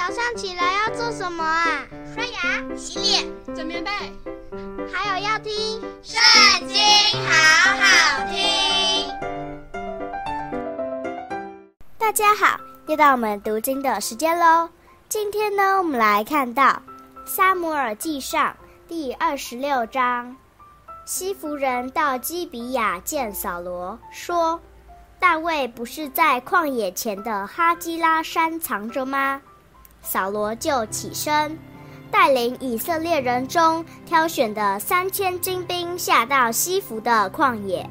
[0.00, 1.84] 早上起来要做什么啊？
[2.14, 3.90] 刷牙、洗脸、整棉被，
[4.90, 5.52] 还有要听
[6.02, 6.78] 《圣经》，
[7.28, 9.12] 好好听。
[11.98, 14.70] 大家好，又到我们读经的时间喽。
[15.10, 16.62] 今天呢，我们来看到
[17.26, 18.52] 《撒母耳记上》
[18.88, 20.34] 第二十六章。
[21.04, 24.58] 西弗人到基比亚见扫罗，说
[25.20, 29.42] ：“大卫不是在旷野前的哈基拉山藏着吗？”
[30.02, 31.58] 扫罗就起身，
[32.10, 37.88] 带领以色列人中挑选的三千精兵，下到西弗的旷野，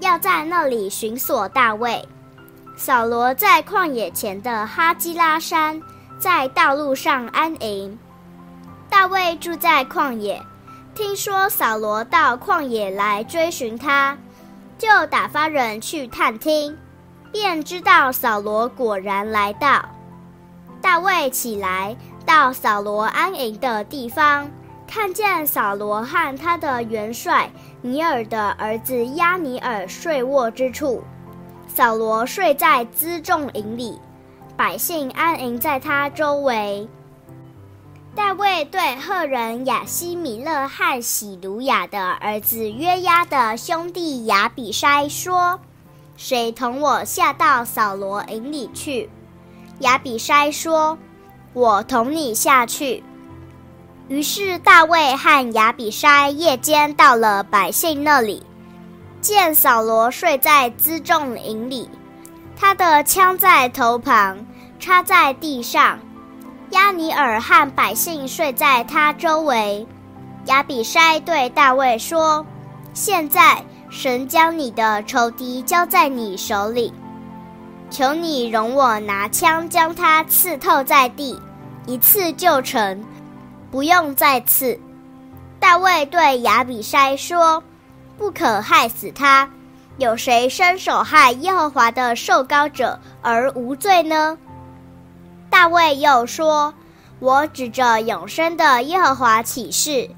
[0.00, 2.06] 要在那里寻索大卫。
[2.76, 5.82] 扫罗在旷野前的哈基拉山，
[6.20, 7.98] 在道路上安营。
[8.88, 10.40] 大卫住在旷野。
[10.94, 14.18] 听说扫罗到旷野来追寻他，
[14.78, 16.76] 就打发人去探听，
[17.30, 19.88] 便知道扫罗果然来到。
[20.80, 24.50] 大卫起来到扫罗安营的地方，
[24.86, 27.50] 看见扫罗和他的元帅
[27.82, 31.02] 尼尔的儿子押尼尔睡卧之处。
[31.66, 33.98] 扫罗睡在辎重营里，
[34.56, 36.88] 百姓安营在他周围。
[38.14, 45.60] 大卫对赫人亚希米勒和洗鲁雅的儿子约押的兄弟亚比筛说
[46.16, 49.08] ：“谁同我下到扫罗营里去？”
[49.80, 50.98] 亚比筛说
[51.54, 53.02] ：“我同你下去。”
[54.08, 58.42] 于是大卫和亚比筛夜间到了百姓那里，
[59.20, 61.88] 见扫罗睡在辎重营里，
[62.56, 64.38] 他的枪在头旁，
[64.78, 65.98] 插在地上。
[66.70, 69.86] 押尼珥和百姓睡在他周围。
[70.46, 72.44] 亚比筛对大卫说
[72.94, 76.92] ：“现在神将你的仇敌交在你手里，
[77.90, 81.40] 求你容我拿枪将他刺透在地，
[81.86, 83.04] 一刺就成，
[83.70, 84.78] 不用再刺。”
[85.60, 87.62] 大卫对亚比筛说
[88.16, 89.48] ：“不可害死他。
[89.96, 94.38] 有谁伸手害耶和华的受膏者而无罪呢？”
[95.50, 96.72] 大卫又说
[97.18, 100.08] ：“我指着永生的耶和华起誓，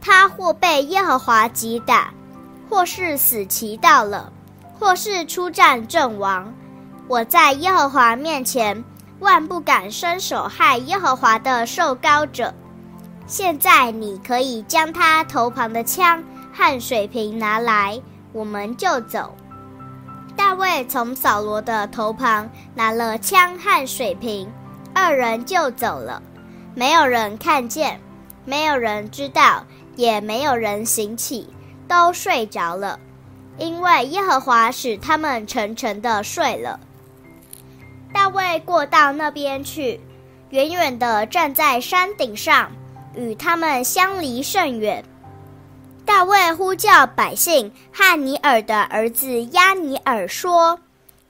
[0.00, 2.14] 他或被耶和华击打，
[2.70, 4.32] 或是死期到了，
[4.78, 6.54] 或是出战阵亡，
[7.08, 8.84] 我在耶和华面前
[9.20, 12.52] 万不敢伸手害耶和华的受膏者。
[13.26, 17.98] 现在你可以将他头旁的枪和水瓶拿来，
[18.32, 19.34] 我们就走。”
[20.36, 24.46] 大卫从扫罗的头旁拿了枪和水瓶。
[24.94, 26.22] 二人就走了，
[26.74, 28.00] 没有人看见，
[28.44, 29.64] 没有人知道，
[29.96, 31.48] 也没有人醒起，
[31.86, 32.98] 都睡着了，
[33.58, 36.80] 因为耶和华使他们沉沉的睡了。
[38.12, 40.00] 大卫过到那边去，
[40.50, 42.70] 远远地站在山顶上，
[43.14, 45.04] 与他们相离甚远。
[46.04, 50.80] 大卫呼叫百姓汉尼尔的儿子亚尼尔说：“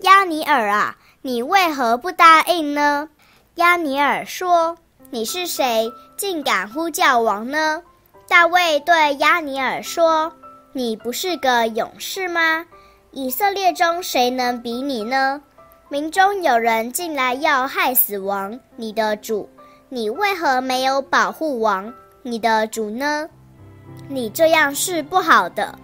[0.00, 3.08] 亚尼尔啊，你为何不答应呢？”
[3.56, 4.76] 亚尼尔说
[5.10, 7.82] ：“你是谁，竟敢呼叫王呢？”
[8.28, 10.30] 大卫对亚尼尔说
[10.74, 12.66] ：“你不是个勇士吗？
[13.12, 15.40] 以色列中谁能比你呢？
[15.88, 19.48] 民中有人进来要害死王，你的主，
[19.88, 21.92] 你为何没有保护王，
[22.22, 23.28] 你的主呢？
[24.08, 25.78] 你这样是不好的。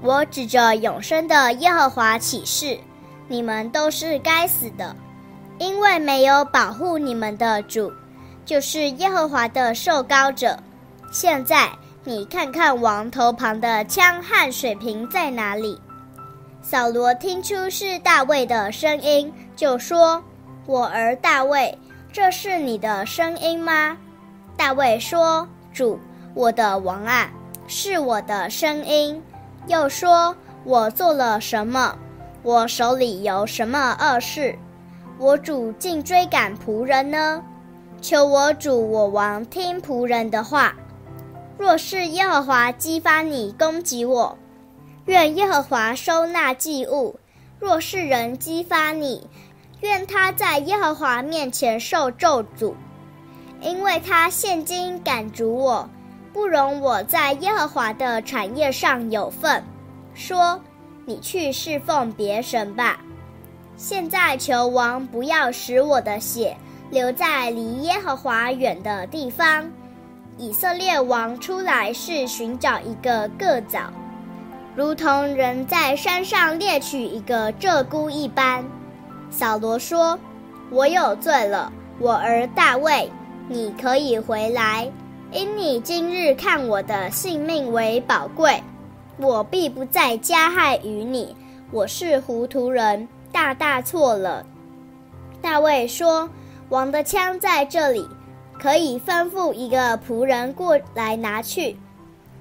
[0.00, 2.78] 我指着永生的耶和华起誓，
[3.26, 4.94] 你们都是该死的。”
[5.58, 7.92] 因为没有保护你们的主，
[8.44, 10.56] 就是耶和华的受膏者。
[11.10, 11.68] 现在
[12.04, 15.76] 你看看王头旁的枪和水瓶在哪里？
[16.70, 20.22] 扫罗听出是大卫的声音，就说
[20.68, 21.74] ：“我儿大卫，
[22.12, 23.96] 这是你的声音吗？”
[24.54, 25.98] 大卫说：“主，
[26.34, 27.30] 我的王啊，
[27.66, 29.18] 是我的声音。”
[29.66, 31.96] 又说：“我做了什么？
[32.42, 34.54] 我手里有什么恶事？”
[35.18, 37.42] 我主竟追赶仆人呢？
[38.02, 40.74] 求我主我王听仆人的话。
[41.56, 44.36] 若是耶和华激发你攻击我，
[45.08, 47.18] 愿耶和华收纳祭物；
[47.58, 49.26] 若是人激发你，
[49.80, 52.74] 愿他在耶和华面前受咒诅，
[53.62, 55.88] 因为他现今赶逐我，
[56.30, 59.64] 不容我在耶和华的产业上有份。
[60.12, 60.60] 说：
[61.06, 63.00] 你去侍奉别神吧。
[63.78, 66.54] 现在求王不要使我的血
[66.90, 69.70] 流在离耶和华远的地方。
[70.36, 73.90] 以色列王出来是寻找一个个早，
[74.78, 78.64] 如同人在山上猎取一个鹧鸪一般。
[79.28, 80.16] 扫罗说
[80.70, 83.10] ：“我有罪了，我儿大卫，
[83.48, 84.88] 你可以回来，
[85.32, 88.62] 因你今日看我的性命为宝贵，
[89.16, 91.34] 我必不再加害于你。
[91.72, 94.46] 我是糊涂人，大大错了。”
[95.42, 96.30] 大卫说
[96.70, 98.08] ：“王的枪在这里，
[98.62, 101.76] 可以吩咐一个仆人过来拿去。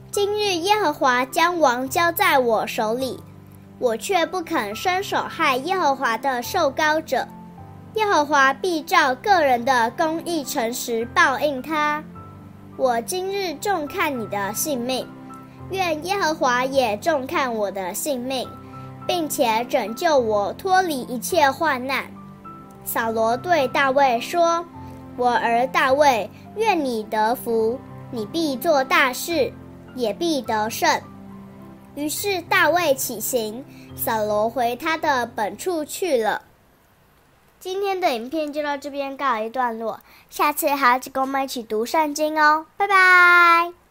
[0.10, 3.20] 今日耶和华将王交在我手里，
[3.78, 7.28] 我却不肯伸手害耶和华的受膏者。
[7.96, 12.02] 耶和华必照个人的公义诚实报应他。
[12.78, 15.06] 我今日重看你的性命，
[15.72, 18.48] 愿耶和华也重看我的性命，
[19.06, 22.06] 并且拯救我脱离一切患难。”
[22.86, 24.66] 扫罗对大卫说
[25.18, 27.78] ：“我儿大卫，愿你得福，
[28.10, 29.52] 你必做大事，
[29.98, 31.02] 也必得胜。”
[31.96, 33.66] 于是大卫起行，
[33.96, 36.44] 扫罗回他的本处去了。
[37.60, 40.00] 今天的影片就到这边告一段落，
[40.30, 43.87] 下次还要跟我们一起读圣经哦，拜拜。